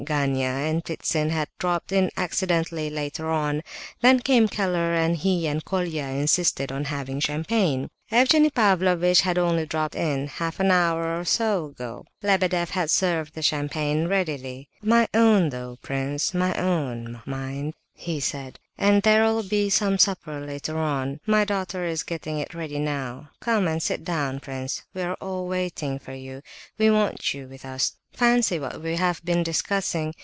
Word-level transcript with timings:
Gania 0.01 0.47
and 0.47 0.83
Ptitsin 0.83 1.29
had 1.29 1.47
dropped 1.59 1.91
in 1.91 2.09
accidentally 2.17 2.89
later 2.89 3.29
on; 3.29 3.61
then 4.01 4.19
came 4.19 4.47
Keller, 4.47 4.95
and 4.95 5.15
he 5.15 5.45
and 5.45 5.63
Colia 5.63 6.07
insisted 6.19 6.71
on 6.71 6.85
having 6.85 7.19
champagne. 7.19 7.87
Evgenie 8.11 8.49
Pavlovitch 8.49 9.21
had 9.21 9.37
only 9.37 9.67
dropped 9.67 9.93
in 9.93 10.25
half 10.25 10.59
an 10.59 10.71
hour 10.71 11.19
or 11.19 11.23
so 11.23 11.65
ago. 11.65 12.03
Lebedeff 12.23 12.71
had 12.71 12.89
served 12.89 13.35
the 13.35 13.43
champagne 13.43 14.07
readily. 14.07 14.69
"My 14.81 15.07
own 15.13 15.49
though, 15.49 15.77
prince, 15.83 16.33
my 16.33 16.55
own, 16.55 17.21
mind," 17.27 17.75
he 17.93 18.19
said, 18.19 18.57
"and 18.79 19.03
there'll 19.03 19.43
be 19.43 19.69
some 19.69 19.99
supper 19.99 20.39
later 20.43 20.75
on; 20.79 21.19
my 21.27 21.45
daughter 21.45 21.85
is 21.85 22.01
getting 22.01 22.39
it 22.39 22.55
ready 22.55 22.79
now. 22.79 23.29
Come 23.39 23.67
and 23.67 23.83
sit 23.83 24.03
down, 24.03 24.39
prince, 24.39 24.81
we 24.95 25.03
are 25.03 25.13
all 25.21 25.47
waiting 25.47 25.99
for 25.99 26.13
you, 26.15 26.41
we 26.79 26.89
want 26.89 27.35
you 27.35 27.47
with 27.47 27.63
us. 27.63 27.93
Fancy 28.11 28.59
what 28.59 28.81
we 28.81 28.95
have 28.95 29.23
been 29.23 29.43
discussing! 29.43 30.13